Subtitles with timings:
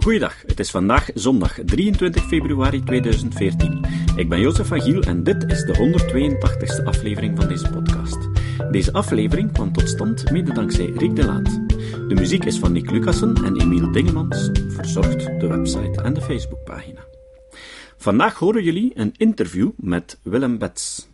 [0.00, 3.84] Goeiedag, het is vandaag zondag 23 februari 2014.
[4.16, 8.28] Ik ben Jozef van en dit is de 182e aflevering van deze podcast.
[8.70, 11.68] Deze aflevering kwam tot stand mede dankzij Riek de Laat.
[12.08, 17.04] De muziek is van Nick Lucassen en Emiel Dingemans, verzorgt de website en de Facebookpagina.
[17.96, 21.08] Vandaag horen jullie een interview met Willem Bets.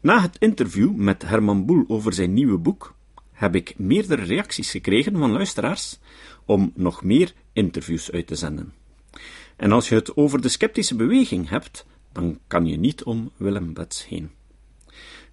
[0.00, 2.94] Na het interview met Herman Boel over zijn nieuwe boek,
[3.32, 5.98] heb ik meerdere reacties gekregen van luisteraars
[6.50, 8.72] om nog meer interviews uit te zenden.
[9.56, 13.72] En als je het over de sceptische beweging hebt, dan kan je niet om Willem
[13.72, 14.30] Bets heen.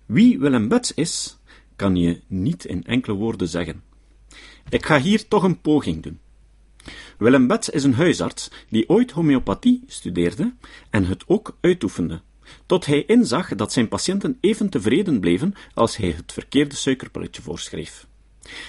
[0.06, 1.38] Wie Willem Bets is,
[1.76, 3.84] kan je niet in enkele woorden zeggen.
[4.70, 6.20] Ik ga hier toch een poging doen.
[7.18, 10.54] Willem Bets is een huisarts die ooit homeopathie studeerde
[10.90, 12.22] en het ook uitoefende,
[12.66, 18.07] tot hij inzag dat zijn patiënten even tevreden bleven als hij het verkeerde suikerpilletje voorschreef.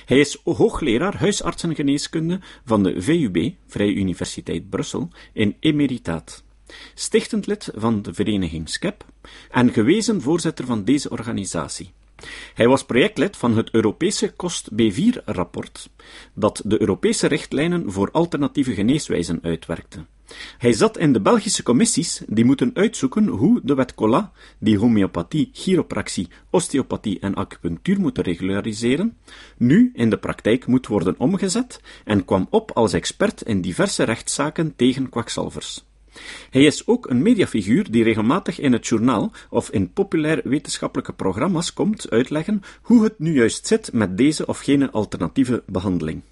[0.04, 6.44] Hij is hoogleraar huisartsengeneeskunde van de VUB, Vrije Universiteit Brussel, in emeritaat,
[6.94, 9.04] stichtend lid van de vereniging SCEP
[9.50, 11.92] en gewezen voorzitter van deze organisatie.
[12.54, 15.90] Hij was projectlid van het Europese Kost B4-rapport,
[16.34, 20.06] dat de Europese richtlijnen voor alternatieve geneeswijzen uitwerkte.
[20.58, 25.50] Hij zat in de Belgische commissies die moeten uitzoeken hoe de wet Cola, die homeopathie,
[25.52, 29.16] chiropractie, osteopathie en acupunctuur moeten regulariseren,
[29.56, 34.76] nu in de praktijk moet worden omgezet en kwam op als expert in diverse rechtszaken
[34.76, 35.87] tegen kwakzalvers.
[36.50, 41.72] Hij is ook een mediafiguur die regelmatig in het journaal of in populair wetenschappelijke programma's
[41.72, 46.22] komt uitleggen hoe het nu juist zit met deze of gene alternatieve behandeling.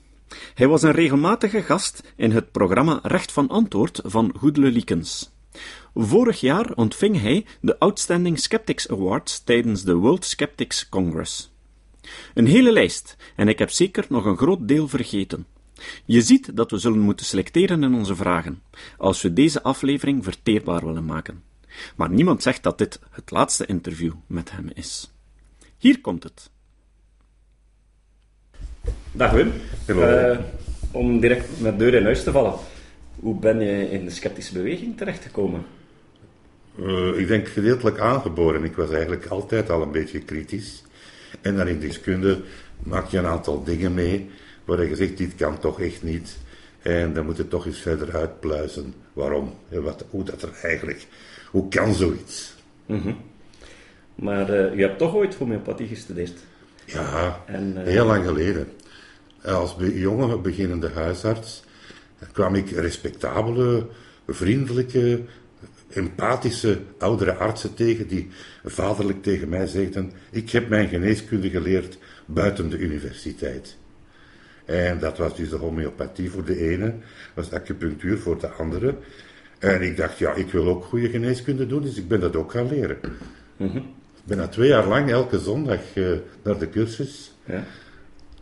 [0.55, 5.31] Hij was een regelmatige gast in het programma Recht van Antwoord van Goedele Liekens.
[5.95, 11.55] Vorig jaar ontving hij de Outstanding Skeptics Awards tijdens de World Skeptics Congress.
[12.35, 15.47] Een hele lijst, en ik heb zeker nog een groot deel vergeten.
[16.05, 18.63] Je ziet dat we zullen moeten selecteren in onze vragen,
[18.97, 21.43] als we deze aflevering verteerbaar willen maken.
[21.97, 25.13] Maar niemand zegt dat dit het laatste interview met hem is.
[25.79, 26.51] Hier komt het.
[29.13, 29.53] Dag Wim.
[29.87, 30.39] Uh,
[30.91, 32.55] om direct met deur in huis te vallen.
[33.21, 35.65] Hoe ben je in de sceptische beweging terechtgekomen?
[36.81, 38.65] Uh, ik denk gedeeltelijk aangeboren.
[38.65, 40.83] Ik was eigenlijk altijd al een beetje kritisch.
[41.41, 42.43] En dan in diskunde
[42.79, 44.31] maak je een aantal dingen mee
[44.67, 46.37] waar je zegt, dit kan toch echt niet.
[46.83, 48.95] En dan moet je toch eens verder uitpluizen.
[49.13, 49.55] Waarom?
[49.69, 51.07] Wat, hoe dat er eigenlijk...
[51.51, 52.55] Hoe kan zoiets?
[52.87, 53.17] Mm
[54.15, 56.39] Maar uh, je hebt toch ooit homeopathie gestudeerd?
[56.85, 58.69] Ja, en, heel lang geleden.
[59.45, 61.65] Als jonge beginnende huisarts
[62.33, 63.87] kwam ik respectabele,
[64.27, 65.21] vriendelijke,
[65.89, 68.29] empathische oudere artsen tegen die
[68.65, 73.77] vaderlijk tegen mij zeiden: Ik heb mijn geneeskunde geleerd buiten de universiteit.
[74.67, 76.95] En dat was dus de homeopathie voor de ene,
[77.35, 78.95] was acupunctuur voor de andere.
[79.59, 82.51] En ik dacht, ja, ik wil ook goede geneeskunde doen, dus ik ben dat ook
[82.51, 82.99] gaan leren.
[83.57, 83.77] Mhm.
[83.77, 87.35] Ik ben na twee jaar lang elke zondag uh, naar de cursus.
[87.45, 87.65] Ja.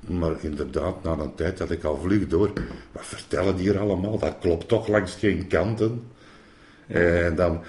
[0.07, 2.53] Maar inderdaad, na een tijd had ik al vlug door.
[2.93, 4.19] Wat vertellen die hier allemaal?
[4.19, 6.03] Dat klopt toch langs geen kanten.
[6.87, 7.63] En dan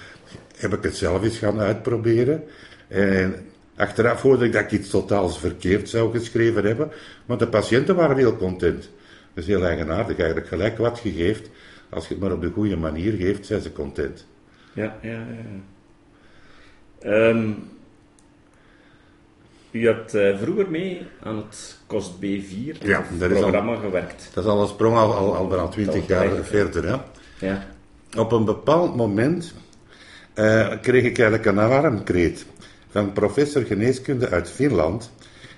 [0.58, 2.44] heb ik het zelf eens gaan uitproberen.
[2.88, 3.36] En
[3.76, 6.92] achteraf hoorde ik dat ik iets totaals verkeerd zou geschreven hebben.
[7.26, 8.90] Maar de patiënten waren heel content.
[9.34, 10.48] Dat is heel eigenaardig eigenlijk.
[10.48, 11.50] Gelijk wat je geeft,
[11.90, 14.26] als je het maar op de goede manier geeft, zijn ze content.
[14.74, 15.62] Ja, ja, ja.
[17.30, 17.74] Um,
[19.72, 24.30] u hebt uh, vroeger mee aan het KOST B4 ja, programma al, gewerkt.
[24.34, 26.88] Dat is al een sprong al, al, al bijna 20 jaar verder.
[26.88, 26.96] Hè?
[27.48, 27.68] Ja.
[28.18, 29.54] Op een bepaald moment
[30.36, 32.46] uh, kreeg ik eigenlijk een alarmkreet
[32.96, 35.12] van professor geneeskunde uit Finland.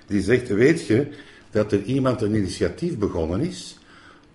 [0.06, 1.06] Die zegt, weet je
[1.50, 3.78] dat er iemand een initiatief begonnen is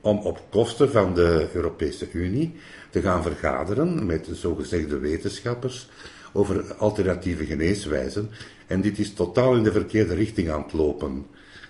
[0.01, 2.55] om op kosten van de Europese Unie
[2.89, 5.89] te gaan vergaderen met de zogezegde wetenschappers
[6.33, 8.29] over alternatieve geneeswijzen.
[8.67, 11.25] En dit is totaal in de verkeerde richting aan het lopen.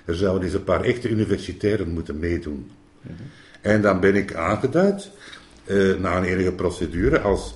[0.06, 2.72] Er zouden eens een paar echte universitairen moeten meedoen.
[3.02, 3.14] Mhm.
[3.62, 5.10] En dan ben ik aangeduid,
[5.66, 7.56] eh, na een enige procedure, als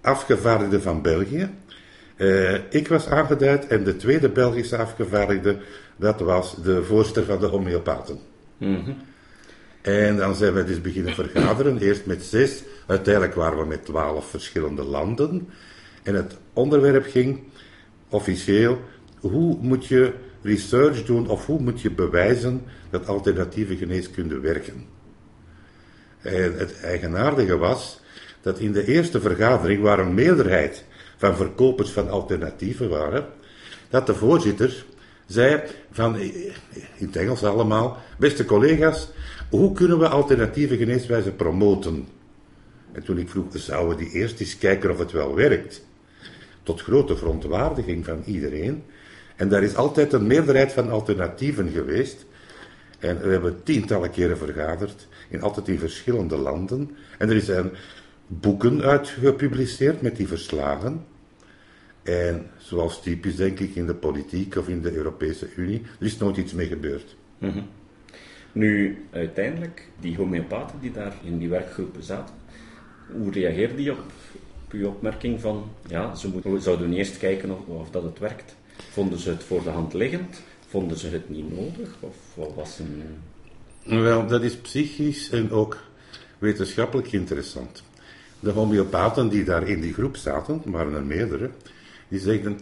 [0.00, 1.50] afgevaardigde van België.
[2.22, 5.56] Eh, ik was aangeduid en de tweede Belgische afgevaardigde,
[5.96, 8.18] dat was de voorzitter van de homeopaten.
[8.58, 8.96] Mm
[9.80, 14.30] En dan zijn we dus beginnen vergaderen, eerst met zes, uiteindelijk waren we met twaalf
[14.30, 15.48] verschillende landen.
[16.02, 17.40] En het onderwerp ging
[18.08, 18.78] officieel,
[19.20, 24.86] hoe moet je research doen of hoe moet je bewijzen dat alternatieve geneeskunde werken?
[26.20, 28.00] En het eigenaardige was
[28.40, 30.84] dat in de eerste vergadering, waar een meerderheid
[31.22, 33.26] van verkopers van alternatieven waren,
[33.88, 34.84] dat de voorzitter
[35.26, 36.52] zei van, in
[36.96, 39.08] het Engels allemaal, beste collega's,
[39.50, 42.06] hoe kunnen we alternatieve geneeswijzen promoten?
[42.92, 45.84] En toen ik vroeg, zouden die eerst eens kijken of het wel werkt?
[46.62, 48.82] Tot grote verontwaardiging van iedereen.
[49.36, 52.26] En daar is altijd een meerderheid van alternatieven geweest.
[52.98, 56.96] En we hebben tientallen keren vergaderd, in altijd in verschillende landen.
[57.18, 57.70] En er zijn
[58.26, 61.10] boeken uit gepubliceerd met die verslagen.
[62.02, 66.18] En zoals typisch denk ik in de politiek of in de Europese Unie, er is
[66.18, 67.16] nooit iets mee gebeurd.
[67.38, 67.60] Mhm.
[68.52, 72.34] Nu, uiteindelijk, die homeopaten die daar in die werkgroepen zaten,
[73.12, 73.98] hoe reageerde die op,
[74.64, 78.56] op uw opmerking van, ja, ze moeten, zouden eerst kijken of, of dat het werkt?
[78.90, 80.42] Vonden ze het voor de hand liggend?
[80.68, 81.96] Vonden ze het niet nodig?
[82.00, 83.02] Of wat was een...
[84.02, 85.76] Wel, dat is psychisch en ook
[86.38, 87.82] wetenschappelijk interessant.
[88.40, 91.50] De homeopaten die daar in die groep zaten, waren er meerdere,
[92.12, 92.58] die zeiden,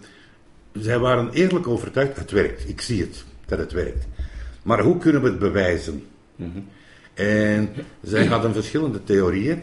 [0.73, 4.07] zij waren eerlijk overtuigd, het werkt, ik zie het, dat het werkt.
[4.63, 6.07] Maar hoe kunnen we het bewijzen?
[6.37, 6.59] Mhm.
[7.15, 7.69] En
[8.03, 9.63] zij hadden verschillende theorieën.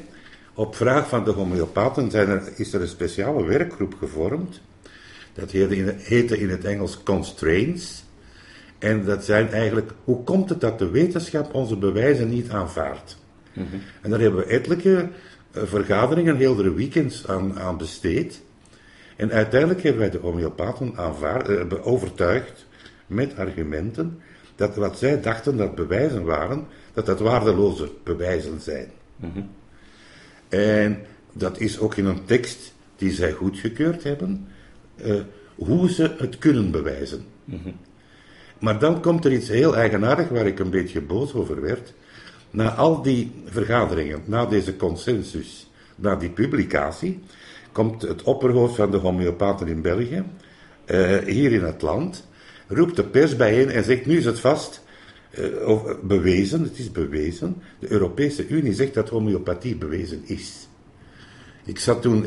[0.53, 4.61] Op vraag van de homeopaten zijn er, is er een speciale werkgroep gevormd.
[5.33, 8.03] Dat heette in, het Engels constraints.
[8.77, 13.17] En dat zijn eigenlijk, hoe komt het dat de wetenschap onze bewijzen niet aanvaardt?
[13.53, 13.65] Mhm.
[14.01, 15.09] En daar hebben we etelijke
[15.51, 18.45] eh, vergaderingen, hele weekends aan, aan besteed.
[19.17, 22.65] En uiteindelijk hebben wij de homeopaten aanvaard, uh, overtuigd
[23.07, 24.19] met argumenten
[24.55, 28.89] dat wat zij dachten dat bewijzen waren, dat dat waardeloze bewijzen zijn.
[29.15, 29.41] Mhm.
[30.49, 30.99] En
[31.33, 34.47] dat is ook in een tekst die zij goedgekeurd hebben,
[35.05, 35.21] uh,
[35.55, 37.25] hoe ze het kunnen bewijzen.
[37.43, 37.69] Mhm.
[38.59, 41.93] Maar dan komt er iets heel eigenaardig waar ik een beetje boos over werd.
[42.51, 47.19] Na al die vergaderingen, na deze consensus, na die publicatie,
[47.77, 50.23] komt het opperhoofd van de homeopaten in België,
[50.85, 52.27] uh, hier in het land,
[52.67, 54.83] roept de pers bijeen en zegt: Nu is het vast,
[55.39, 57.61] uh, of bewezen, het is bewezen.
[57.79, 60.67] De Europese Unie zegt dat homeopathie bewezen is.
[61.65, 62.25] Ik zat toen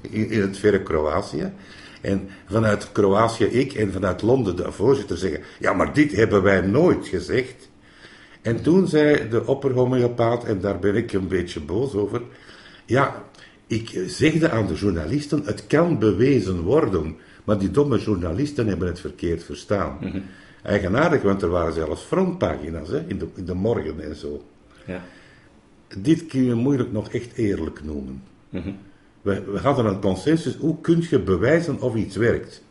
[0.00, 1.52] in, in, het verre Kroatië.
[2.00, 6.60] En vanuit Kroatië ik en vanuit Londen de voorzitter zeggen: Ja, maar dit hebben wij
[6.60, 7.68] nooit gezegd.
[8.42, 12.22] En toen zei de opperhomeopaat, en daar ben ik een beetje boos over:
[12.86, 13.27] Ja,
[13.68, 17.16] ik zegde aan de journalisten: Het kan bewezen worden.
[17.44, 19.98] Maar die domme journalisten hebben het verkeerd verstaan.
[20.00, 20.22] Mm
[20.62, 24.44] Eigenaardig, want er waren zelfs frontpagina's hè, in, de, in de morgen en zo.
[24.86, 25.04] Ja.
[25.98, 28.22] Dit kun je moeilijk nog echt eerlijk noemen.
[28.48, 28.70] Mhm.
[29.22, 32.62] we, we, hadden een consensus, hoe kun je bewijzen of iets werkt?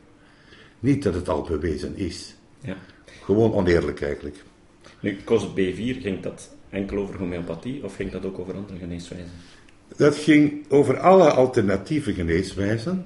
[0.80, 2.36] Niet dat het al bewezen is.
[2.62, 2.76] Ja.
[3.24, 4.44] Gewoon oneerlijk eigenlijk.
[5.00, 9.32] Nu, COS B4, ging dat enkel over homeopathie of ging dat ook over andere geneeswijzen?
[9.96, 13.06] Dat ging over alle alternatieve geneeswijzen,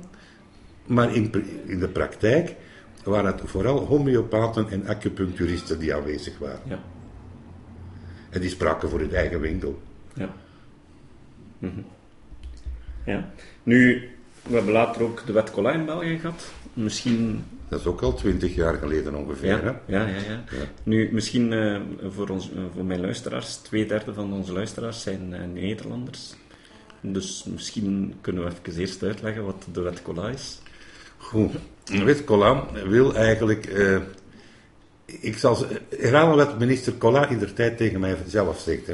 [0.86, 2.56] maar in, in de praktijk
[3.04, 6.62] waren het vooral homeopaten en acupuncturisten die aanwezig waren.
[6.64, 6.80] Ja.
[8.30, 9.82] En die spraken voor hun eigen winkel.
[10.14, 10.34] Ja.
[11.58, 11.82] Mhm.
[13.06, 13.30] ja.
[13.64, 14.10] Nu,
[14.48, 16.52] we hebben later ook de wet in België gehad.
[16.74, 17.44] Misschien...
[17.68, 19.50] Dat is ook al twintig jaar geleden ongeveer.
[19.50, 19.98] Ja, hè?
[19.98, 20.44] Ja, ja, ja,
[20.84, 25.32] Nu, misschien uh, voor, ons, uh, voor mijn luisteraars, twee derde van onze luisteraars zijn
[25.32, 26.36] uh, Nederlanders.
[27.02, 30.62] Dus misschien kunnen we even eerst uitleggen wat de wet Colijn is.
[31.18, 31.52] Goed.
[31.86, 33.68] Wet Colin wil eigenlijk.
[33.68, 33.98] Uh,
[35.06, 38.88] ik zal herhalen wat minister Colin in de tijd tegen mij zelf zegt.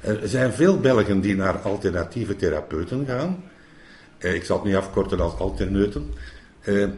[0.00, 3.44] Er zijn veel Belgen die naar alternatieve therapeuten gaan.
[4.18, 6.14] Uh, ik zal het nu afkorten als alterneuten.
[6.64, 6.88] Uh,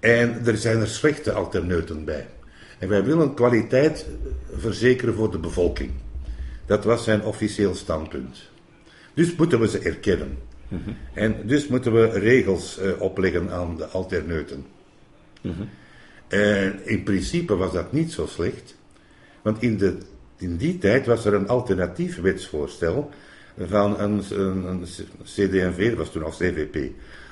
[0.00, 2.26] en er zijn er slechte alterneuten bij.
[2.78, 4.06] En wij willen kwaliteit
[4.52, 5.90] verzekeren voor de bevolking.
[6.66, 8.38] Dat was zijn officieel standpunt.
[9.18, 10.38] Dus moeten we ze erkennen.
[11.12, 14.64] En dus moeten we regels uh, opleggen aan de alterneuten.
[16.28, 18.76] En in principe was dat niet zo slecht,
[19.42, 19.96] want in, de,
[20.36, 23.10] in die tijd was er een alternatief wetsvoorstel
[23.58, 24.84] van een, een, een
[25.24, 26.90] CD&V, dat was toen al CVP, uh,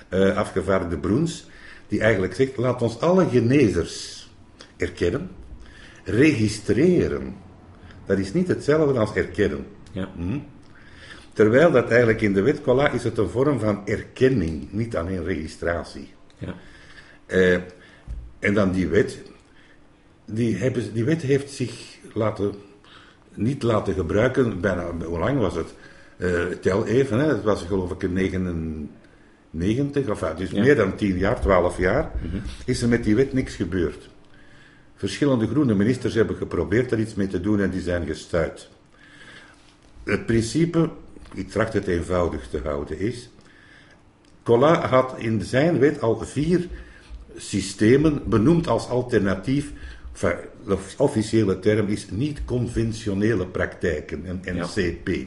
[0.09, 1.47] eh, afgevaardigde Broens,
[1.89, 4.29] die eigenlijk zegt, laat ons alle genezers
[4.77, 5.31] erkennen,
[6.05, 7.35] registreren.
[8.07, 9.67] Dat is niet hetzelfde als erkennen.
[9.93, 10.09] Ja.
[10.17, 10.39] Hm?
[11.37, 15.25] Terwijl dat eigenlijk in de wet Cola is het een vorm van erkenning, niet alleen
[15.25, 16.11] registratie.
[16.39, 16.55] Ja.
[17.27, 17.59] Uh,
[18.39, 19.23] en dan die wet.
[20.25, 22.55] Die, hebben, die wet heeft zich laten,
[23.35, 25.75] niet laten gebruiken, bijna, hoe lang was het?
[26.17, 28.13] Uh, tel even, hè, het was geloof ik in
[29.53, 32.37] 99, of dus meer dan 10 jaar, 12 jaar, mhm.
[32.65, 34.09] is er met die wet niks gebeurd.
[34.95, 38.71] Verschillende groene ministers hebben geprobeerd er iets mee te doen en die zijn gestuurd.
[40.05, 40.91] Het principe
[41.37, 43.31] ik tracht het eenvoudig te houden, is.
[44.43, 46.69] Collat had in zijn wet al vier
[47.37, 49.73] systemen benoemd als alternatief.
[50.67, 55.27] De officiële term is niet-conventionele praktijken, een NCP.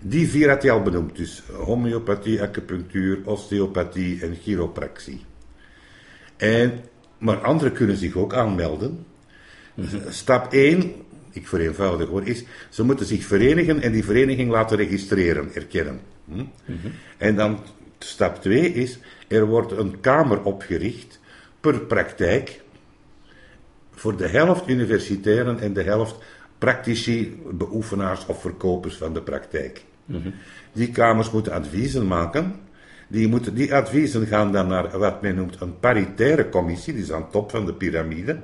[0.00, 5.24] Die vier had hij al benoemd, dus homeopathie, acupunctuur, osteopathie en chiropractie.
[6.36, 6.80] En,
[7.18, 9.06] maar anderen kunnen zich ook aanmelden.
[9.74, 9.96] Mhm.
[10.08, 10.92] Stap 1,
[11.32, 16.00] ik vereenvoudig hoor, is ze moeten zich verenigen en die vereniging laten registreren, erkennen.
[16.24, 16.34] Hm?
[16.34, 16.88] Mhm.
[17.18, 17.58] En dan
[17.98, 18.98] stap 2 is,
[19.28, 21.20] er wordt een kamer opgericht
[21.60, 22.60] per praktijk
[23.94, 26.16] voor de helft universitairen en de helft
[26.58, 29.84] praktici, beoefenaars of verkopers van de praktijk.
[30.04, 30.30] Mhm.
[30.72, 32.54] Die kamers moeten adviezen maken.
[33.08, 37.12] Die, moeten, die adviezen gaan dan naar wat men noemt een paritaire commissie, die is
[37.12, 38.38] aan top van de piramide.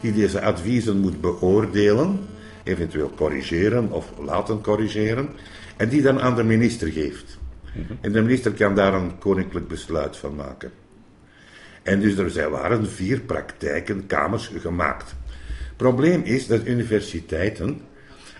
[0.00, 2.20] Die deze adviezen moet beoordelen,
[2.64, 5.28] eventueel corrigeren of laten corrigeren,
[5.76, 7.38] en die dan aan de minister geeft.
[8.00, 10.70] En de minister kan daar een koninklijk besluit van maken.
[11.82, 15.14] En dus er zijn, waren vier praktijken, kamers gemaakt.
[15.76, 17.80] Probleem is dat universiteiten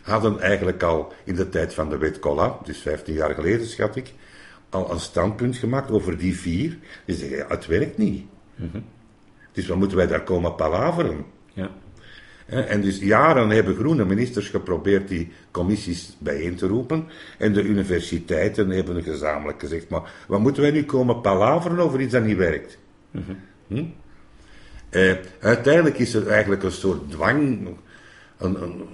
[0.02, 3.96] hadden eigenlijk al in de tijd van de wet Colla, dus 15 jaar geleden schat
[3.96, 4.12] ik,
[4.70, 6.78] al een standpunt gemaakt over die vier.
[7.04, 8.24] Die zeggen, het werkt niet.
[8.54, 8.78] Mhm.
[9.52, 11.24] Dus wat moeten wij daar komen palaveren?
[11.52, 11.70] Ja.
[12.46, 17.08] En dus jaren hebben groene ministers geprobeerd die commissies bijeen te roepen.
[17.38, 22.12] En de universiteiten hebben gezamenlijk gezegd: maar wat moeten wij nu komen palaveren over iets
[22.12, 22.78] dat niet werkt?
[23.10, 23.24] Mm
[23.66, 23.84] hm?
[24.90, 27.68] eh, uiteindelijk is er eigenlijk een soort dwang,
[28.38, 28.84] een, een,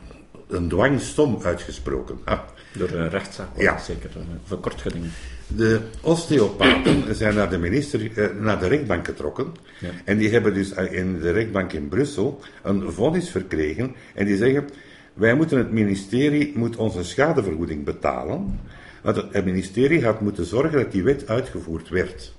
[0.49, 2.19] een dwangstom uitgesproken.
[2.25, 2.41] Ah.
[2.79, 3.79] Door een rechtszaak, ja.
[3.79, 5.05] zeker, een verkortgeding.
[5.47, 9.55] De osteopaten zijn naar de, minister, eh, naar de rechtbank getrokken.
[9.81, 9.89] Ja.
[10.05, 13.95] En die hebben dus eh, in de rechtbank in Brussel een vonnis verkregen.
[14.15, 14.69] En die zeggen,
[15.13, 18.61] wij moeten het ministerie moet onze schadevergoeding betalen.
[19.03, 22.35] Want het ministerie had moeten zorgen dat die wet uitgevoerd werd.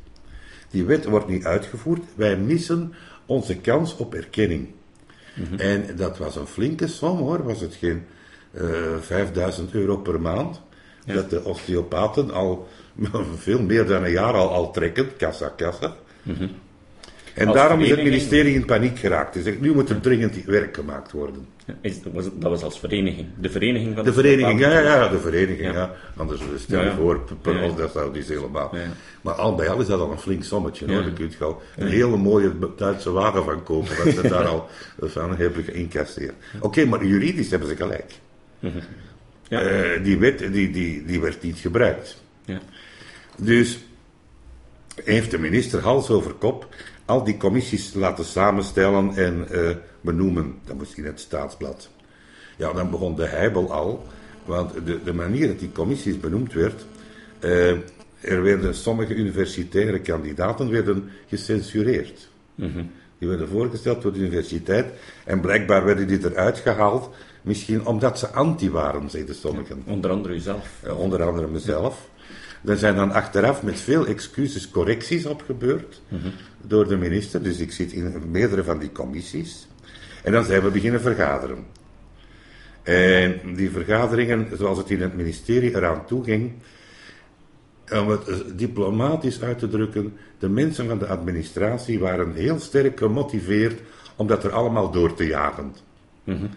[0.70, 2.02] Die wet wordt niet uitgevoerd.
[2.16, 2.94] Wij missen
[3.26, 4.68] onze kans op erkenning.
[5.36, 5.56] Mhm.
[5.56, 7.44] En dat was een flinke som hoor.
[7.44, 8.04] Was het geen
[9.00, 10.62] 5000 euro per maand?
[11.06, 12.68] Dat de osteopaten al
[13.36, 15.96] veel meer dan een jaar al, al trekken, kassa, kassa.
[16.24, 16.48] Mhm.
[17.36, 19.34] En daarom is het ministerie in paniek geraakt.
[19.34, 21.48] Hij zegt, nu moet er dringend werk gemaakt worden.
[21.82, 23.28] Is, was, dat was als vereniging?
[23.40, 25.92] De vereniging van de, de vereniging, ja, ja, de vereniging, ja.
[26.16, 28.76] Anders stel je voor, per ons, dat zou niet helemaal.
[29.22, 31.04] Maar al bij al is dat al een flink sommetje, hoor.
[31.04, 34.68] Daar kun je al een hele mooie Duitse wagen van kopen, wat ze daar al
[35.00, 36.34] van hebben geïncasseerd.
[36.60, 38.14] Oké, maar juridisch hebben ze gelijk.
[38.66, 38.80] Mhm.
[39.48, 39.64] Ja.
[39.64, 42.22] Uh, die wet, die, die, die werd niet gebruikt.
[42.46, 42.62] Ja.
[43.38, 43.80] Dus
[45.04, 46.68] heeft de minister hals over kop
[47.06, 49.70] al die commissies laten samenstellen en uh,
[50.02, 50.56] benoemen.
[50.66, 51.90] Dat moest in het staatsblad.
[52.58, 54.08] Ja, dan begon de heibel al,
[54.46, 56.86] want de, de manier dat die commissies benoemd werd,
[57.40, 57.70] uh,
[58.20, 62.30] er werden sommige universitaire kandidaten werden gecensureerd.
[62.56, 64.86] Mm Die werden voorgesteld door de universiteit
[65.26, 67.10] en blijkbaar werden die eruit gehaald,
[67.46, 69.84] misschien omdat ze anti waren, zeiden sommigen.
[69.86, 70.82] onder andere uzelf.
[70.98, 72.10] Onder andere mezelf.
[72.66, 76.28] Er zijn dan achteraf met veel excuses correcties op gebeurd mhm.
[76.62, 77.44] door de minister.
[77.44, 79.68] Dus ik zit in meerdere van die commissies.
[80.24, 81.66] En dan zijn we beginnen vergaderen.
[82.84, 86.52] En die vergaderingen, zoals het in het ministerie eraan toe ging,
[87.92, 93.82] om het diplomatisch uit te drukken, de mensen van de administratie waren heel sterk gemotiveerd
[94.16, 95.76] om dat er allemaal door te jagen.
[96.24, 96.50] Mm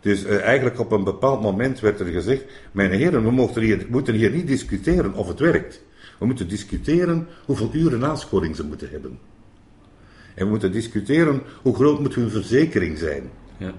[0.00, 3.86] dus uh, eigenlijk op een bepaald moment werd er gezegd: Mijn heren, we moeten hier,
[3.88, 5.82] moeten hier niet discussiëren of het werkt.
[6.18, 9.18] We moeten discussiëren hoeveel uren nascholing ze moeten hebben.
[10.34, 13.30] En we moeten discussiëren hoe groot moet hun verzekering zijn.
[13.56, 13.74] Ja.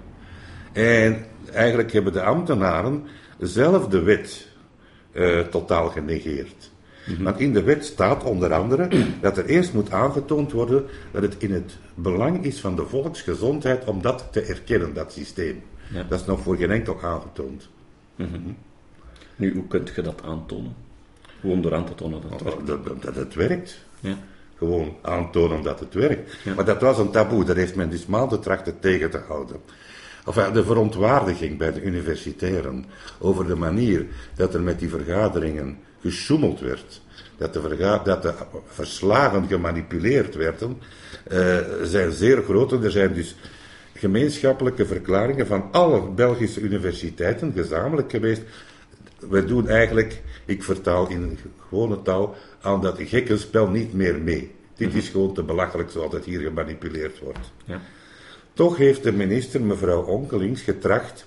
[0.72, 3.04] En eigenlijk hebben de ambtenaren
[3.40, 4.48] zelf de wet
[5.14, 6.72] uh, totaal genegeerd.
[7.08, 8.88] Mm Want in de wet staat onder andere
[9.22, 13.86] dat er eerst moet aangetoond worden dat het in het belang is van de volksgezondheid
[13.86, 15.62] om dat te erkennen, dat systeem.
[15.94, 16.04] Ja.
[16.04, 17.70] Dat is nog voor geen enkel aangetoond.
[18.16, 18.58] Mm
[19.36, 20.76] Nu, hoe kunt je dat aantonen?
[21.40, 22.68] Gewoon door aan te tonen dat het werkt.
[22.68, 23.80] Dat, dat, het werkt.
[24.00, 24.18] Ja.
[24.58, 26.46] Gewoon aantonen dat het werkt.
[26.56, 29.58] Maar dat was een taboe, dat heeft men dus maanden trachten tegen te houden.
[30.26, 32.86] Enfin, de verontwaardiging bij de universitairen
[33.20, 34.06] over de manier
[34.36, 37.02] dat er met die vergaderingen gesjoemeld werd,
[37.38, 38.34] dat de, dat de
[38.66, 40.78] verslagen gemanipuleerd werden,
[41.32, 42.72] uh, zijn zeer groot.
[42.72, 43.36] En er zijn dus
[44.02, 48.42] gemeenschappelijke verklaringen van alle Belgische universiteiten gezamenlijk geweest.
[49.30, 51.40] We doen eigenlijk, ik vertaal in
[51.70, 54.52] gewone taal, aan dat gekkenspel niet meer mee.
[54.76, 55.12] Dit is mhm.
[55.12, 57.52] gewoon te belachelijk zoals het hier gemanipuleerd wordt.
[57.66, 57.82] Ja.
[58.54, 61.26] Toch heeft de minister, mevrouw Onkelings, getracht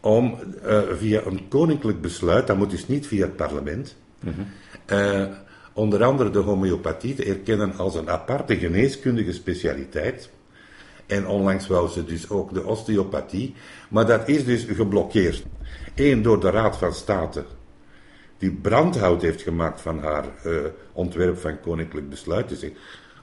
[0.00, 3.96] om uh, via een koninklijk besluit, dat moet dus niet via het parlement,
[4.86, 5.26] uh,
[5.72, 10.30] onder andere de homeopathie te erkennen als een aparte geneeskundige specialiteit.
[11.06, 13.54] En onlangs wou ze dus ook de osteopathie,
[13.88, 15.42] maar dat is dus geblokkeerd.
[15.94, 17.44] Eén door de Raad van State,
[18.38, 20.56] die brandhout heeft gemaakt van haar uh,
[20.92, 22.48] ontwerp van koninklijk besluit.
[22.48, 22.64] Dus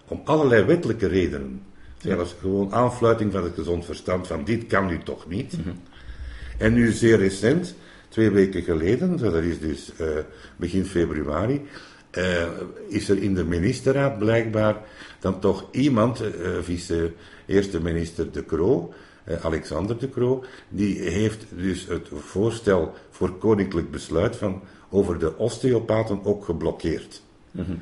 [0.08, 1.62] om allerlei wettelijke redenen.
[1.98, 5.58] Zelfs gewoon aanfluiting van het gezond verstand van dit kan nu toch niet.
[5.58, 5.70] Mhm.
[6.58, 7.76] En nu zeer recent,
[8.10, 10.08] twee weken geleden, dat is dus uh,
[10.56, 11.62] begin februari,
[12.18, 12.48] uh,
[12.88, 14.78] is er in de ministerraad blijkbaar
[15.20, 16.30] dan toch iemand, uh,
[17.50, 18.94] vice-eerste minister De Croo,
[19.42, 26.26] Alexander De Croo, die heeft dus het voorstel voor koninklijk besluit van over de osteopaten
[26.26, 27.22] ook geblokkeerd.
[27.52, 27.82] Mm -hmm.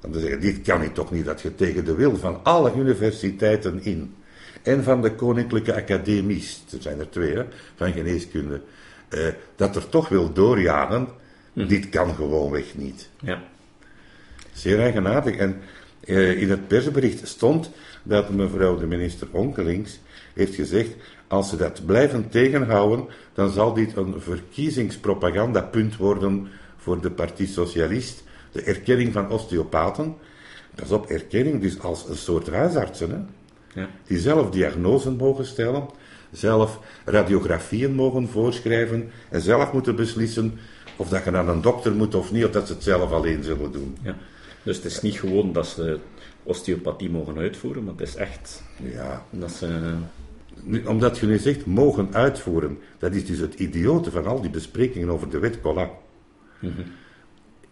[0.00, 3.84] Dan zeggen, dit kan niet toch niet, dat je tegen de wil van alle universiteiten
[3.84, 4.14] in
[4.62, 7.44] en van de Koninklijke Academies, er zijn er twee, hè,
[7.76, 8.60] van geneeskunde,
[9.08, 11.08] eh, dat er toch wil doorjagen,
[11.52, 11.66] hm.
[11.66, 13.08] dit kan gewoonweg niet.
[13.20, 13.42] Ja.
[14.52, 15.36] Zeer eigenaardig.
[15.36, 17.70] En eh, in het persbericht stond
[18.02, 20.00] dat mevrouw de minister Onkelings
[20.34, 20.94] heeft gezegd,
[21.26, 28.22] als ze dat blijven tegenhouden, dan zal dit een verkiezingspropagandapunt worden voor de Partie Socialist,
[28.52, 30.14] de erkenning van osteopaten.
[30.74, 33.18] Pas op, erkenning dus als een soort huisartsen, hè?
[33.80, 33.88] Ja.
[34.06, 35.88] die zelf diagnoses mogen stellen,
[36.30, 40.58] zelf radiografieën mogen voorschrijven en zelf moeten beslissen
[40.96, 43.42] of dat je naar een dokter moet of niet, of dat ze het zelf alleen
[43.42, 43.96] zullen doen.
[44.02, 44.16] Ja.
[44.62, 45.98] Dus het is niet gewoon dat ze
[46.42, 49.26] osteopathie mogen uitvoeren, maar het is echt ja.
[49.30, 49.94] dat ze...
[50.86, 55.08] Omdat je nu zegt mogen uitvoeren, dat is dus het idiote van al die besprekingen
[55.08, 55.90] over de wet Collat.
[56.58, 56.82] Mhm.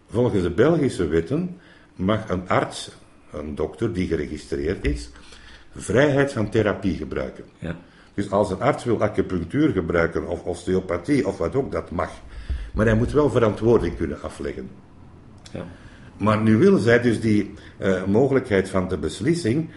[0.09, 1.59] Volgens de Belgische wetten
[1.95, 2.91] mag een arts,
[3.33, 5.09] een dokter die geregistreerd is,
[5.75, 7.43] vrijheid van therapie gebruiken.
[7.59, 7.75] Ja.
[8.13, 12.11] Dus als een arts wil acupunctuur gebruiken of osteopathie of wat ook, dat mag.
[12.73, 14.69] Maar hij moet wel verantwoording kunnen afleggen.
[15.51, 15.65] Ja.
[16.21, 19.69] Maar nu willen zij dus die uh, mogelijkheid van de beslissing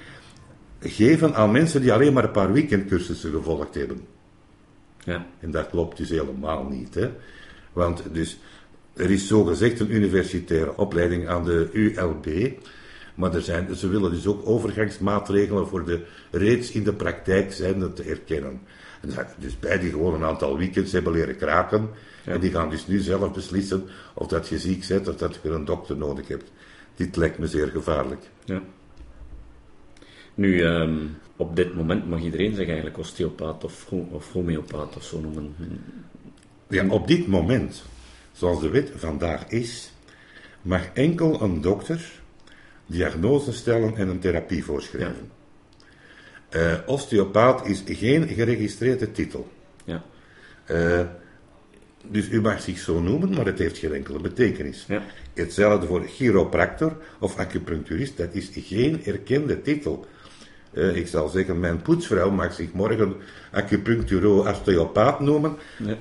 [0.81, 4.01] geven aan mensen die alleen maar een paar weekendcursussen gevolgd hebben.
[5.05, 5.27] Ja.
[5.41, 6.95] En dat klopt dus helemaal niet.
[6.95, 7.11] Hè?
[7.73, 8.39] Want dus,
[8.95, 12.53] er is zogezegd een universitaire opleiding aan de ULB.
[13.15, 17.93] Maar er zijn, ze willen dus ook overgangsmaatregelen voor de reeds in de praktijk zijnde
[17.93, 18.61] te erkennen.
[19.01, 21.89] En dus bij die gewoon een aantal weekends hebben leren kraken.
[22.25, 23.85] En die gaan dus nu zelf beslissen
[24.15, 26.53] of dat je ziek bent of dat je een dokter nodig hebt.
[26.95, 28.31] Dit lijkt me zeer gevaarlijk.
[28.45, 28.63] Ja.
[30.35, 30.97] Nu, ehm,
[31.37, 35.55] op dit moment mag iedereen zich eigenlijk osteopaat of, of homeopaat of zo noemen.
[36.69, 37.83] Ja, op dit moment,
[38.33, 39.93] zoals de wet vandaag is,
[40.63, 42.13] mag enkel een dokter
[42.87, 45.31] diagnose stellen en een therapie voorschrijven.
[46.51, 46.61] Ja.
[46.61, 49.49] Uh, osteopaat is geen geregistreerde titel.
[49.85, 50.05] Ja.
[50.71, 51.01] Uh,
[52.11, 54.85] dus u mag zich zo noemen, maar het heeft geen enkele betekenis.
[54.89, 55.03] Ja.
[55.35, 60.07] Hetzelfde voor chiropractor of acupuncturist, dat is geen erkende titel.
[60.73, 63.15] Uh, ik zal zeggen, mijn poetsvrouw mag zich morgen
[63.51, 65.57] acupuncturo-osteopaat noemen.
[65.79, 65.97] Ja.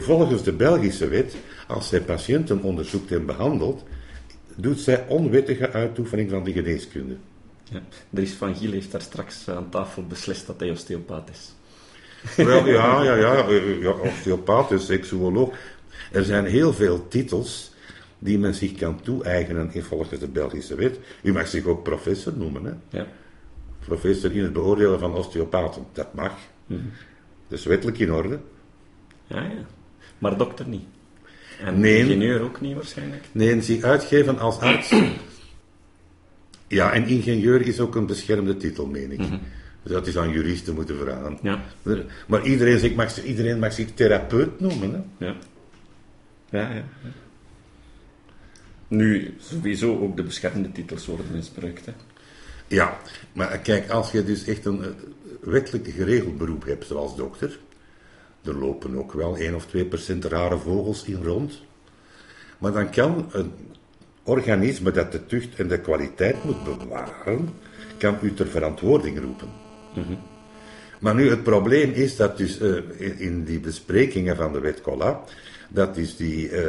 [0.00, 1.36] volgens de Belgische wet,
[1.68, 3.84] als zij patiënten onderzoekt en behandelt,
[4.56, 7.16] doet zij onwettige uitoefening van de geneeskunde.
[7.70, 7.82] Ja.
[8.10, 11.54] Dries van Giel heeft daar straks aan tafel beslist dat hij osteopaat is.
[12.36, 13.50] Wel, ja, ja, ja,
[13.80, 15.54] ja osteopaat seksuoloog.
[16.12, 17.74] Er zijn heel veel titels
[18.18, 20.98] die men zich kan toe-eigenen in volgens de Belgische wet.
[21.22, 22.98] U mag zich ook professor noemen, hè?
[22.98, 23.06] Ja.
[23.78, 26.32] Professor in het beoordelen van osteopaten, dat mag.
[26.66, 26.90] Mm
[27.48, 28.38] Dat is wettelijk in orde.
[29.26, 29.66] Ja, ja.
[30.18, 30.84] Maar dokter niet.
[31.60, 33.24] En nee, ingenieur ook niet waarschijnlijk?
[33.32, 34.94] Nee, zich uitgeven als arts.
[36.68, 39.18] ja, en ingenieur is ook een beschermde titel, meen ik.
[39.18, 39.36] Mhm.
[39.86, 41.38] Dus dat is aan juristen moeten vragen.
[41.42, 41.64] Ja.
[42.26, 44.92] Maar iedereen, zegt, mag, iedereen mag zich therapeut noemen.
[45.18, 45.26] Hè?
[45.26, 45.36] Ja.
[46.50, 46.84] Ja, ja.
[48.88, 51.86] Nu, sowieso ook de beschermde titels worden misbruikt.
[51.86, 51.92] Hè?
[52.66, 52.98] Ja,
[53.32, 54.90] maar kijk, als je dus echt een eh,
[55.40, 57.58] wettelijk geregeld beroep hebt, zoals dokter,
[58.44, 61.62] er lopen ook wel 1 of 2 procent rare vogels in rond.
[62.58, 63.52] Maar dan kan een
[64.22, 67.48] organisme dat de tucht en de kwaliteit moet bewaren,
[67.98, 69.64] kan u ter verantwoording roepen.
[71.00, 72.80] Maar nu, het probleem is dat dus uh,
[73.20, 75.32] in die besprekingen van de wet Collat,
[75.68, 76.60] dat dus die uh,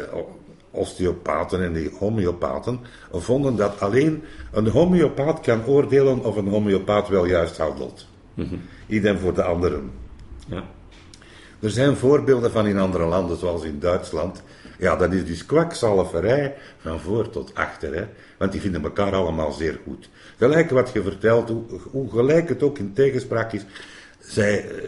[0.71, 2.79] osteopaten en die homeopaten
[3.11, 8.07] vonden dat alleen een homeopaat kan oordelen of een homeopaat wel juist handelt.
[8.33, 8.61] Mm -hmm.
[8.87, 9.91] Idem voor de anderen.
[10.47, 10.63] Ja.
[11.59, 14.43] Er zijn voorbeelden van in andere landen, zoals in Duitsland.
[14.77, 17.95] Ja, dat is dus kwakzalverij van voor tot achter.
[17.95, 18.05] Hè?
[18.37, 20.09] Want die vinden elkaar allemaal zeer goed.
[20.37, 23.65] Gelijk wat je vertelt, hoe, hoe gelijk het ook in tegenspraak is.
[24.19, 24.81] Zij uh,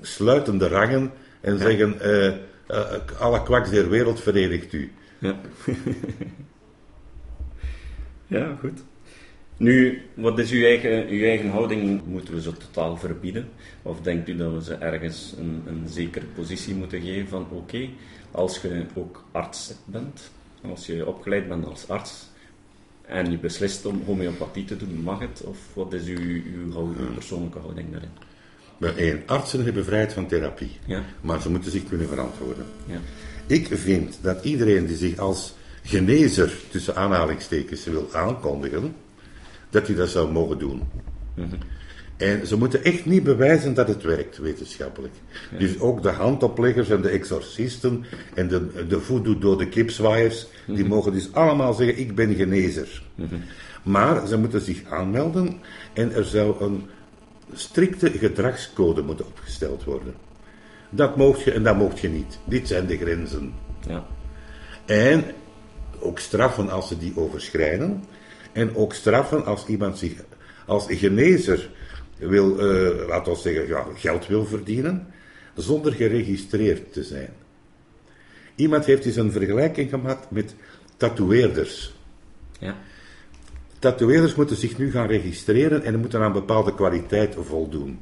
[0.00, 4.92] sluiten de rangen en zeggen: uh, uh, alle kwaks der wereld verenigt u.
[5.18, 5.36] Ja.
[8.26, 8.80] Ja, goed.
[9.56, 12.06] Nu, wat is uw eigen, uw eigen houding?
[12.06, 13.48] Moeten we ze totaal verbieden?
[13.82, 17.88] Of denkt u dat we ze ergens een, een zekere positie moeten geven van oké,
[18.30, 20.30] als je ook arts bent,
[20.70, 22.28] als je opgeleid bent als arts
[23.02, 25.42] en je beslist om homeopathie te doen, mag het?
[25.44, 28.10] Of wat is uw, uw, uw persoonlijke houding daarin?
[28.96, 31.02] Eén, artsen hebben vrijheid van therapie, ja.
[31.20, 32.66] maar ze moeten zich kunnen verantwoorden.
[32.86, 32.98] Ja.
[33.46, 38.94] Ik vind dat iedereen die zich als genezer, tussen aanhalingstekens, wil aankondigen,
[39.74, 40.82] dat hij dat zou mogen doen.
[41.34, 41.54] Mhm.
[42.16, 45.14] En ze moeten echt niet bewijzen dat het werkt, wetenschappelijk.
[45.58, 50.78] Dus ook de handopleggers en de exorcisten en de, de voodoo door de kipzwaaiers, die
[50.78, 50.88] mhm.
[50.88, 53.02] mogen dus allemaal zeggen, ik ben genezer.
[53.14, 53.34] Mhm.
[53.82, 55.60] Maar ze moeten zich aanmelden
[55.92, 56.82] en er zou een
[57.52, 60.14] strikte gedragscode moeten opgesteld worden.
[60.90, 62.38] Dat mocht je en dat mocht je niet.
[62.44, 63.52] Dit zijn de grenzen.
[63.88, 64.06] Ja.
[64.84, 65.24] En
[66.00, 68.04] ook straffen als ze die overschrijden.
[68.54, 70.12] En ook straffen als iemand zich
[70.66, 71.70] als genezer
[72.18, 75.06] wil, uh, laten we zeggen, ja, geld wil verdienen,
[75.54, 77.30] zonder geregistreerd te zijn.
[78.54, 80.54] Iemand heeft eens een vergelijking gemaakt met
[80.96, 81.94] tatoeëerders.
[82.58, 82.76] Ja.
[83.78, 87.98] Tatoeëerders moeten zich nu gaan registreren en moeten aan bepaalde kwaliteit voldoen.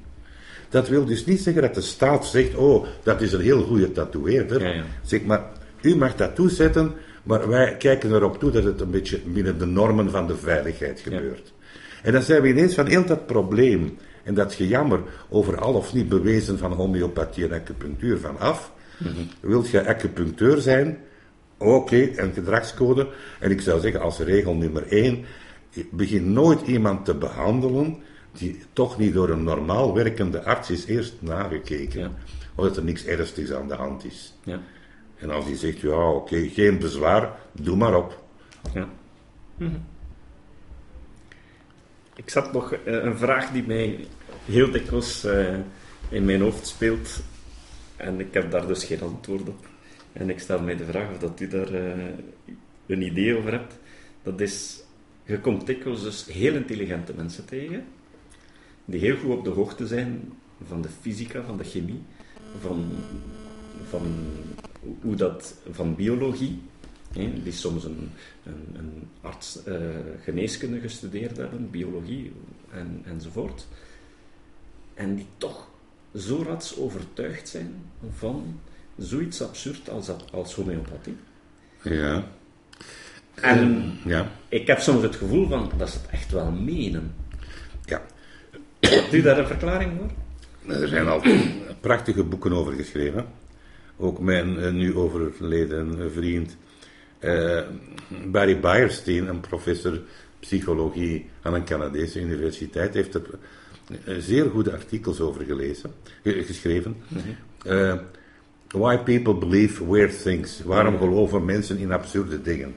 [0.68, 3.92] Dat wil dus niet zeggen dat de staat zegt, oh, dat is een heel goede
[3.92, 4.62] tatoeëerder.
[4.62, 4.84] Ja, ja.
[5.02, 9.18] Zeg maar, u mag tattoo zetten, maar wij kijken erop toe dat het een beetje
[9.18, 11.52] binnen de normen van de veiligheid gebeurt.
[12.02, 15.94] En dan zijn we ineens van heel dat probleem en dat gejammer over al of
[15.94, 18.72] niet bewezen van homeopathie en acupunctuur van af.
[18.98, 20.98] Mm Wilt je acupuncteur zijn?
[21.58, 23.08] Oké, een gedragscode.
[23.40, 25.24] En ik zou zeggen als regel nummer één,
[25.90, 27.96] begin nooit iemand te behandelen
[28.32, 32.00] die toch niet door een normaal werkende arts is eerst nagekeken.
[32.00, 32.10] Ja.
[32.54, 34.34] Of dat er niks ernstigs aan de hand is.
[34.44, 34.60] Ja.
[35.22, 38.24] En als die zegt, ja oké, geen bezwaar, doe maar op.
[38.74, 38.88] Ja.
[39.56, 39.76] Mhm.
[42.16, 44.06] Ik zat nog eh, een vraag die mij
[44.44, 45.58] heel dikwijls uh,
[46.08, 47.22] in mijn hoofd speelt.
[47.96, 49.66] En ik heb daar dus geen antwoord op.
[50.12, 52.04] En ik stel mij de vraag of dat u daar uh,
[52.86, 53.78] een idee over hebt.
[54.22, 54.82] Dat is,
[55.24, 57.84] je komt dikwijls dus heel intelligente mensen tegen,
[58.84, 60.32] die heel goed op de hoogte zijn
[60.66, 62.02] van de fysica, van de chemie,
[62.60, 62.90] van,
[63.88, 64.26] van
[65.00, 66.62] hoe dat, van biologie
[67.42, 68.10] die soms een,
[68.44, 69.76] een, een arts uh,
[70.22, 72.32] geneeskunde gestudeerd hebben, biologie
[72.70, 73.66] en, enzovoort.
[74.94, 75.68] En die toch
[76.14, 77.74] zo rats overtuigd zijn
[78.16, 78.60] van
[78.96, 81.16] zoiets absurd als, als homeopathie.
[81.82, 82.24] Ja.
[83.34, 84.30] En ja.
[84.48, 87.14] ik heb soms het gevoel van dat ze het echt wel menen.
[87.84, 88.02] Ja.
[88.80, 90.10] Hebt u daar een verklaring voor?
[90.74, 91.22] Er zijn al
[91.80, 93.26] prachtige boeken over geschreven.
[93.96, 96.56] Ook mijn uh, nu overleden vriend
[97.20, 97.60] uh,
[98.26, 100.00] Barry Beierstein, een professor
[100.40, 103.22] psychologie aan een Canadese universiteit, heeft er
[104.04, 105.90] eh, zeer goede artikels over gelezen,
[106.24, 106.96] geschreven.
[107.66, 107.94] uh,
[108.68, 110.62] why people believe weird things.
[110.64, 112.74] Waarom geloven mensen in absurde dingen?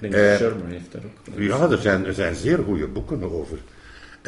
[0.00, 1.40] Ik denk Shermer heeft daar ook.
[1.40, 3.58] Ja, er zijn, er zijn zeer goede boeken over.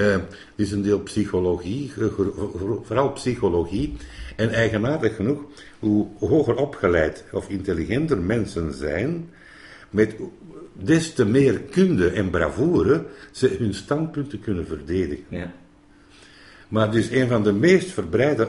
[0.00, 0.16] Uh,
[0.54, 1.92] is een deel psychologie,
[2.82, 3.96] vooral psychologie.
[4.36, 5.42] En eigenaardig genoeg,
[5.78, 9.30] hoe hoger opgeleid of intelligenter mensen zijn,
[9.90, 10.14] met
[10.72, 15.24] des te meer kunde en bravoure ze hun standpunten kunnen verdedigen.
[15.28, 15.52] Ja.
[16.68, 18.48] Maar dus een van de meest verbreide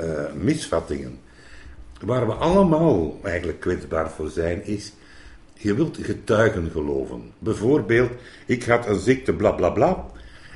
[0.00, 1.18] uh, misvattingen,
[2.00, 4.92] waar we allemaal eigenlijk kwetsbaar voor zijn, is
[5.54, 7.22] je wilt getuigen geloven.
[7.38, 8.10] Bijvoorbeeld,
[8.46, 10.06] ik had een ziekte, bla bla bla,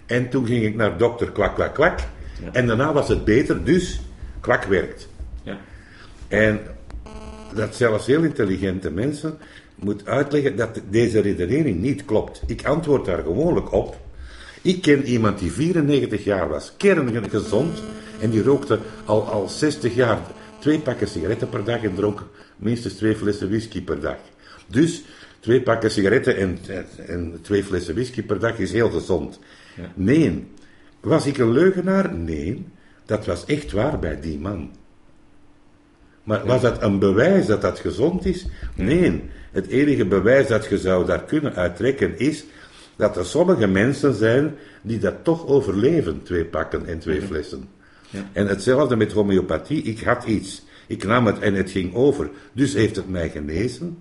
[0.07, 2.01] en toen ging ik naar dokter kwak kwak kwak,
[2.53, 4.01] en daarna was het beter, dus
[4.41, 5.09] kwak werkt.
[5.43, 5.59] Ja.
[6.29, 6.61] En
[7.55, 9.39] dat zelfs heel intelligente mensen
[9.75, 12.43] moet uitleggen dat deze redenering niet klopt.
[12.47, 13.97] Ik antwoord daar gewoonlijk op.
[14.63, 17.83] Ik ken iemand die 94 jaar was, kerngezond,
[18.21, 20.19] en die rookte al, al 60 jaar
[20.59, 22.23] twee pakken sigaretten per dag en dronk
[22.57, 24.17] minstens twee flessen whisky per dag.
[24.67, 25.03] Dus
[25.41, 26.59] twee pakken sigaretten en,
[27.07, 29.39] en twee flessen whisky per dag is heel gezond.
[29.75, 29.93] Ja.
[29.95, 30.47] Nee.
[31.01, 32.15] Was ik een leugenaar?
[32.15, 32.67] Nee.
[33.05, 34.71] Dat was echt waar bij die man.
[36.23, 38.47] Maar was dat een bewijs dat dat gezond is?
[38.75, 39.23] Nee.
[39.53, 42.45] Het enige bewijs dat je zou daar kunnen uittrekken is
[42.97, 47.69] dat er sommige mensen zijn die dat toch overleven, twee pakken en twee flessen.
[48.11, 48.29] Ja.
[48.33, 49.83] En hetzelfde met homeopathie.
[49.83, 53.99] Ik had iets, ik nam het en het ging over, dus heeft het mij genezen.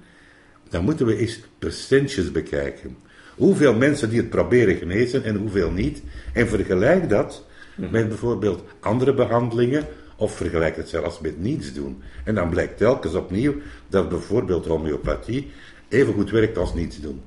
[0.70, 2.98] Dan moeten we eens percentjes bekijken.
[3.42, 6.04] Hoeveel mensen die het proberen genezen en hoeveel niet.
[6.34, 12.02] En vergelijk dat met bijvoorbeeld andere behandelingen of vergelijk het zelfs met niets doen.
[12.24, 13.54] En dan blijkt telkens opnieuw
[13.88, 15.52] dat bijvoorbeeld homeopathie
[15.88, 17.22] even goed werkt als niets doen.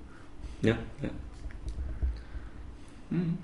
[0.59, 1.09] Ja, ja.
[3.09, 3.39] Hmm.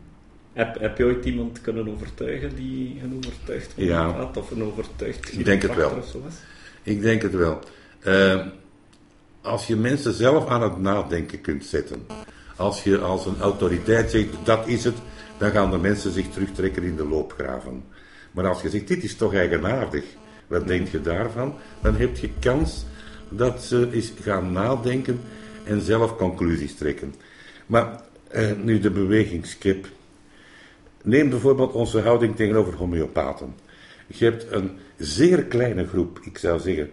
[0.52, 4.10] Heb, heb je ooit iemand kunnen overtuigen die een overtuigd ja.
[4.10, 4.36] had?
[4.36, 6.02] Of een overtuigd Ik denk het wel.
[6.82, 7.58] Ik denk het wel.
[8.06, 8.46] Uh,
[9.40, 12.06] als je mensen zelf aan het nadenken kunt zetten.
[12.60, 14.96] Als je als een autoriteit zegt, dat is het,
[15.38, 17.84] dan gaan de mensen zich terugtrekken in de loopgraven.
[18.30, 20.04] Maar als je zegt, dit is toch eigenaardig,
[20.46, 21.54] wat denk je daarvan?
[21.82, 22.84] Dan heb je kans
[23.28, 25.20] dat ze eens gaan nadenken
[25.64, 27.14] en zelf conclusies trekken.
[27.66, 29.86] Maar eh, nu de bewegingskip.
[31.02, 33.54] Neem bijvoorbeeld onze houding tegenover homeopaten.
[34.06, 36.90] Je hebt een zeer kleine groep, ik zou zeggen,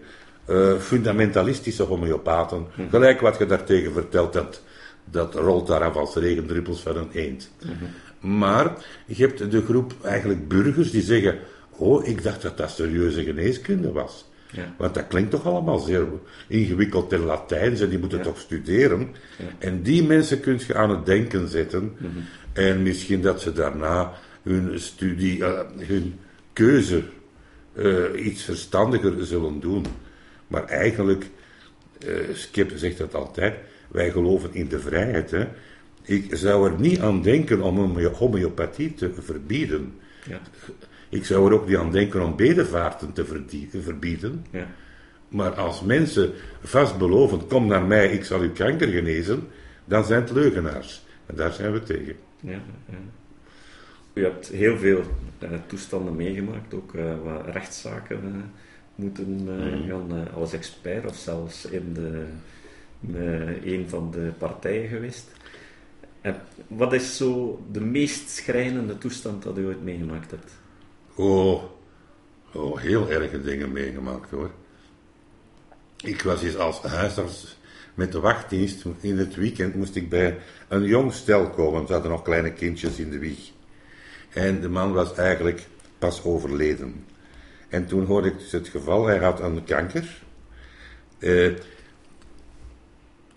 [0.50, 2.66] uh, fundamentalistische homeopaten.
[2.76, 2.88] Mhm.
[2.88, 4.62] Gelijk wat je daartegen vertelt, dat,
[5.10, 7.50] dat rolt daar af als regendruppels van een eend.
[7.62, 8.36] Mhm.
[8.36, 11.38] Maar je hebt de groep eigenlijk burgers die zeggen:
[11.70, 14.26] Oh, ik dacht dat dat serieuze geneeskunde was.
[14.50, 14.74] Ja.
[14.78, 16.06] Want dat klinkt toch allemaal zeer
[16.48, 19.14] ingewikkeld in Latijn, en die moeten toch studeren.
[19.38, 19.44] Ja.
[19.58, 21.96] En die mensen kun je aan het denken zetten.
[21.98, 22.10] Mhm.
[22.52, 26.18] En misschien dat ze daarna hun studie, uh, hun
[26.52, 27.02] keuze
[27.74, 29.84] uh, iets verstandiger zullen doen.
[30.46, 31.26] Maar eigenlijk,
[32.06, 33.54] uh, Skip zegt dat altijd,
[33.88, 35.30] wij geloven in de vrijheid.
[35.30, 35.46] Hè?
[36.02, 39.94] Ik zou er niet aan denken om homeopathie te verbieden.
[40.24, 40.40] Ja.
[41.08, 43.24] Ik zou er ook niet aan denken om bedevaarten te
[43.82, 44.46] verbieden.
[44.50, 44.66] Ja.
[45.28, 49.48] Maar als mensen vast beloven, kom naar mij, ik zal uw kanker genezen,
[49.84, 51.04] dan zijn het leugenaars.
[51.26, 52.16] En daar zijn we tegen.
[52.40, 52.60] Ja.
[54.12, 55.02] U hebt heel veel
[55.42, 58.42] uh, toestanden meegemaakt, ook uh, wat rechtszaken uh,
[58.94, 59.88] moeten mm.
[59.88, 62.24] gaan als expert of zelfs in de,
[63.64, 65.30] een van de partijen geweest.
[66.66, 70.52] wat is zo de meest schrijnende toestand dat u ooit meegemaakt hebt?
[71.14, 71.62] Oh,
[72.52, 74.50] oh, heel erge dingen meegemaakt hoor.
[76.04, 77.58] Ik was eens als huisarts
[77.94, 78.84] met de wachtdienst.
[79.00, 81.86] In het weekend moest ik bij een jong stel komen.
[81.86, 83.50] Ze hadden nog kleine kindjes in de wieg.
[84.28, 85.66] En de man was eigenlijk
[85.98, 87.04] pas overleden.
[87.68, 90.22] En toen hoorde ik dus het geval, hij had een kanker.
[91.18, 91.52] Eh,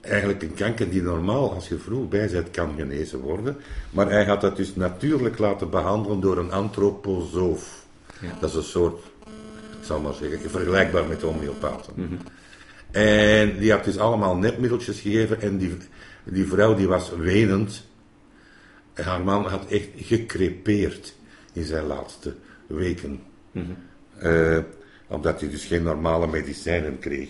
[0.01, 3.57] eigenlijk een kanker die normaal, als je vroeg bij bent, kan genezen worden.
[3.89, 7.85] Maar hij had dat dus natuurlijk laten behandelen door een antroposoof.
[8.21, 8.37] Ja.
[8.39, 9.05] Dat is een soort,
[9.79, 11.93] ik zal maar zeggen, vergelijkbaar met homeopaten.
[11.95, 12.17] Mm
[12.91, 15.77] En die had dus allemaal nepmiddeltjes gegeven en die,
[16.23, 17.89] die vrouw die was wenend.
[18.93, 21.15] Haar man had echt gecrepeerd
[21.53, 22.35] in zijn laatste
[22.67, 23.19] weken.
[23.51, 23.75] Mm
[25.11, 27.29] omdat hij dus geen normale medicijnen kreeg.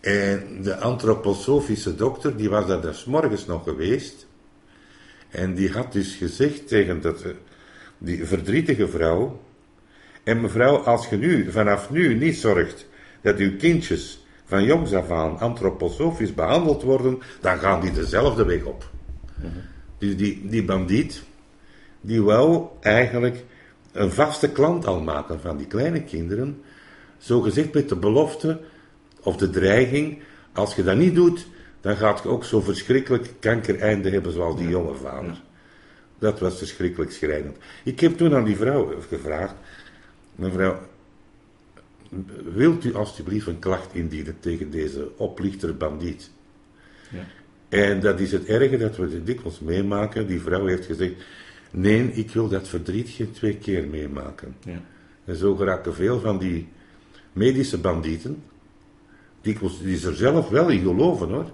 [0.00, 4.26] En de antroposofische dokter, die was daar des morgens nog geweest.
[5.28, 7.30] En die had dus gezegd tegen dat, eh,
[7.98, 9.40] die verdrietige vrouw.
[10.24, 12.86] En mevrouw, als je nu, vanaf nu niet zorgt
[13.22, 18.64] dat uw kindjes van jongs af aan antroposofisch behandeld worden, dan gaan die dezelfde weg
[18.64, 18.90] op.
[19.36, 19.50] Mm
[19.98, 21.22] Dus die, die bandiet,
[22.00, 23.44] die wou eigenlijk
[23.92, 26.62] een vaste klant al maken van die kleine kinderen,
[27.18, 28.60] zo gezegd met de belofte
[29.22, 30.18] of de dreiging,
[30.52, 31.46] als je dat niet doet,
[31.80, 35.40] dan gaat je ook zo verschrikkelijk kankereinde hebben zoals die jonge vader.
[36.18, 37.56] Dat was verschrikkelijk schrijnend.
[37.84, 39.54] Ik heb toen aan die vrouw gevraagd,
[40.34, 40.78] mevrouw,
[42.54, 46.30] wilt u alstublieft een klacht indienen tegen deze oplichter bandiet?
[47.10, 47.24] Ja.
[47.68, 50.26] En dat is het erge dat we dit dikwijls meemaken.
[50.26, 51.14] Die vrouw heeft gezegd,
[51.70, 54.56] nee, ik wil dat verdriet geen twee keer meemaken.
[54.64, 54.82] Ja.
[55.24, 56.68] En zo geraken veel van die
[57.32, 58.42] medische bandieten,
[59.56, 61.50] die, die er zelf wel in geloven hoor.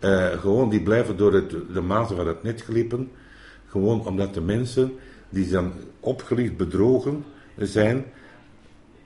[0.00, 3.10] Uh, gewoon die blijven door het, de mazen van het net glippen.
[3.66, 4.92] Gewoon omdat de mensen
[5.28, 7.24] die dan opgelicht bedrogen
[7.58, 8.04] zijn,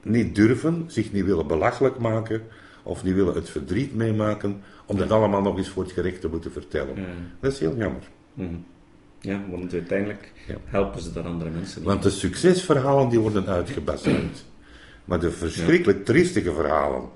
[0.03, 2.43] niet durven, zich niet willen belachelijk maken
[2.83, 6.29] of niet willen het verdriet meemaken om dat allemaal nog eens voor het gerecht te
[6.29, 6.95] moeten vertellen.
[7.41, 8.03] Dat is heel jammer.
[8.35, 8.65] Mm.
[9.21, 10.33] Ja, want uiteindelijk
[10.65, 11.83] helpen ze daar andere mensen.
[11.83, 14.45] Want de succesverhalen die worden uitgebazuind.
[15.05, 17.09] Maar de verschrikkelijk triestige verhalen,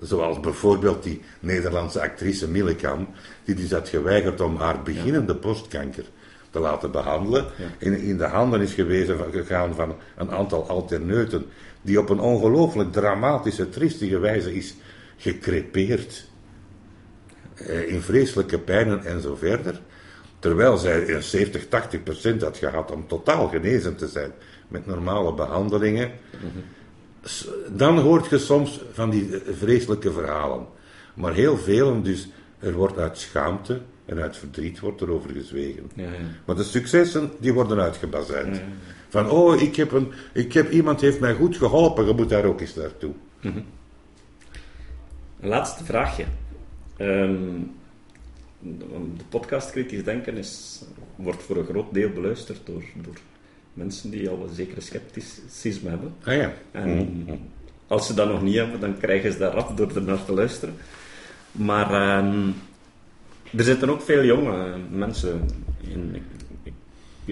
[0.00, 3.08] zoals bijvoorbeeld die Nederlandse actrice Millekam,
[3.44, 6.04] die dus had geweigerd om haar beginnende borstkanker
[6.50, 7.46] te laten behandelen.
[7.78, 11.46] En in de handen is gewezen, gegaan van een aantal alterneuten,
[11.82, 14.74] die op een ongelooflijk dramatische, triestige wijze is
[15.16, 16.28] gecrepeerd.
[17.54, 19.80] Eh, in vreselijke pijnen en zo verder.
[20.38, 24.32] Terwijl zij 70, 80 procent had gehad om totaal genezen te zijn
[24.68, 26.10] met normale behandelingen.
[27.72, 30.66] Dan hoort je soms van die vreselijke verhalen.
[31.14, 35.90] Maar heel veel, dus er wordt uit schaamte en uit verdriet wordt er over gezwegen.
[35.94, 36.10] Ja, ja.
[36.44, 38.60] Maar de successen, die worden uitgebazuind.
[39.08, 42.44] Van, oh, ik heb, een, ik heb, iemand heeft mij goed geholpen, je moet daar
[42.44, 43.12] ook eens naartoe.
[43.40, 43.60] Mhm.
[45.40, 46.24] Een laatste vraagje.
[46.98, 47.74] Um,
[48.58, 50.82] de podcast Kritisch Denken is,
[51.16, 53.14] wordt voor een groot deel beluisterd door, door
[53.74, 56.14] mensen die al een zekere scepticisme hebben.
[56.22, 56.52] Ah ja.
[56.70, 57.36] En mhm.
[57.86, 60.32] als ze dat nog niet hebben, dan krijgen ze dat af door er naar te
[60.32, 60.74] luisteren.
[61.52, 62.48] Maar ehm,
[63.56, 65.48] er zitten ook veel jonge mensen
[65.80, 66.22] in.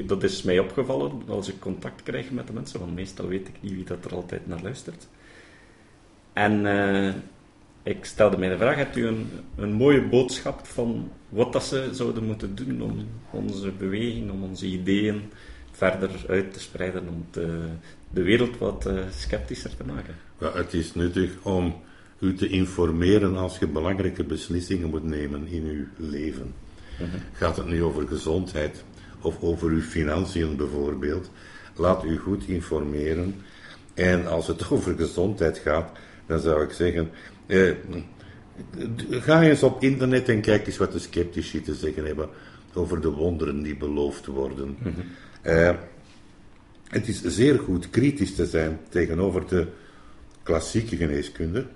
[0.07, 3.55] dat is mij opgevallen als ik contact krijg met de mensen, want meestal weet ik
[3.61, 5.09] niet wie dat er altijd naar luistert.
[6.33, 7.15] En uh,
[7.83, 9.27] ik stelde mij de vraag: hebt u een,
[9.57, 14.67] een mooie boodschap van wat dat ze zouden moeten doen om onze beweging, om onze
[14.67, 15.23] ideeën
[15.73, 17.27] verder uit te spreiden, om
[18.11, 20.15] de wereld wat uh, sceptischer te maken?
[20.41, 21.75] Ja, het is nuttig om
[22.19, 26.55] u te informeren als je belangrijke beslissingen moet nemen in uw leven.
[26.99, 27.17] Mhm.
[27.33, 28.85] Gaat het nu over gezondheid
[29.21, 31.31] of over uw financiën bijvoorbeeld?
[31.77, 33.35] Laat u goed informeren.
[33.95, 35.91] En als het over gezondheid gaat,
[36.27, 37.11] dan zou ik zeggen.
[37.47, 37.71] Eh,
[39.11, 42.29] ga eens op internet en kijk eens wat de sceptici te zeggen hebben
[42.75, 44.77] over de wonderen die beloofd worden.
[44.79, 45.01] Mhm.
[45.43, 45.75] Eh,
[46.89, 49.67] het is zeer goed kritisch te zijn tegenover de
[50.43, 51.67] klassieke geneeskunde.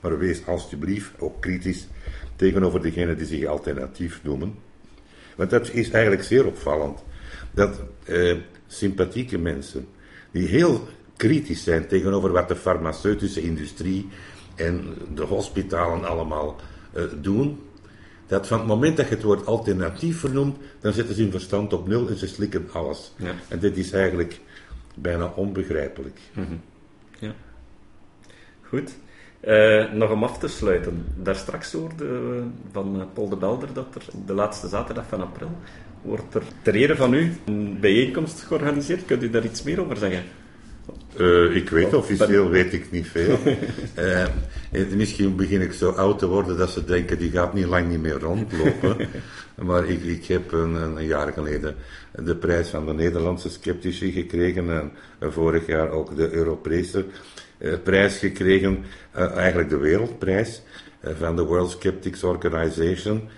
[0.00, 1.86] Maar wees alsjeblieft ook kritisch
[2.36, 4.54] tegenover degenen die zich alternatief noemen.
[5.36, 7.04] Want dat is eigenlijk zeer opvallend.
[7.50, 8.36] Dat eh,
[8.66, 9.86] sympathieke mensen,
[10.30, 14.08] die heel kritisch zijn tegenover wat de farmaceutische industrie
[14.54, 16.56] en de hospitalen allemaal
[16.92, 17.60] eh, doen,
[18.28, 21.72] dat van het moment dat je het woord alternatief vernoemt, dan zetten ze hun verstand
[21.72, 23.12] op nul en ze slikken alles.
[23.16, 23.32] Ja.
[23.48, 24.40] En dit is eigenlijk
[24.94, 26.18] bijna onbegrijpelijk.
[26.32, 26.60] Mm
[27.18, 27.34] Ja.
[28.62, 28.96] Goed.
[29.44, 31.04] Uh, nog om af te sluiten.
[31.16, 35.50] Daar straks hoorde van Paul de Belder dat er de laatste zaterdag van april
[36.02, 39.04] wordt er ter ere van u een bijeenkomst georganiseerd.
[39.04, 40.22] Kunt u daar iets meer over zeggen?
[41.18, 43.38] Uh, ik weet, officieel weet ik niet veel.
[44.96, 48.00] misschien begin ik zo oud te worden dat ze denken, die gaat niet lang niet
[48.00, 48.96] meer rondlopen.
[49.68, 51.74] maar ik, ik heb een, een, jaar geleden
[52.14, 54.92] de prijs van de Nederlandse sceptici gekregen en
[55.32, 57.04] vorig jaar ook de Europese
[57.58, 60.62] eh, prijs gekregen, eh, eigenlijk de wereldprijs
[61.00, 63.28] eh, van de World Skeptics Organization.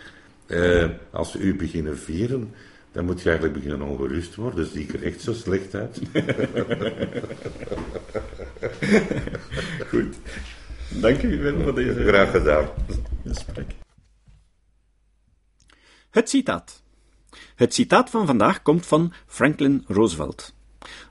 [1.10, 2.54] als we u beginnen vieren,
[2.92, 4.66] dan moet je eigenlijk beginnen ongerust worden.
[4.66, 6.00] Zie ik er echt zo slecht uit?
[9.90, 10.16] Goed.
[11.00, 12.05] Dank u wel voor deze...
[12.05, 12.68] Graag gedaan.
[13.26, 13.74] Gesprek.
[16.11, 16.83] Het citaat.
[17.55, 20.55] Het citaat van vandaag komt van Franklin Roosevelt.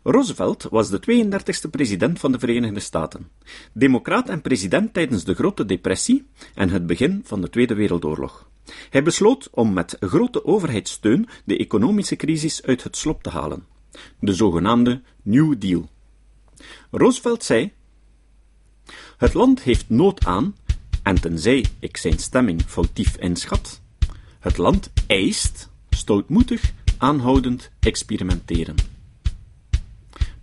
[0.03, 3.29] Roosevelt was de 32e president van de Verenigde Staten,
[3.73, 8.48] democraat en president tijdens de Grote Depressie en het begin van de Tweede Wereldoorlog.
[8.89, 13.65] Hij besloot om met grote overheidssteun de economische crisis uit het slop te halen,
[14.19, 15.89] de zogenaamde New Deal.
[16.91, 17.71] Roosevelt zei:
[19.17, 20.55] Het land heeft nood aan,
[21.03, 23.81] en tenzij ik zijn stemming foutief inschat,
[24.39, 28.98] het land eist, stoutmoedig, aanhoudend experimenteren.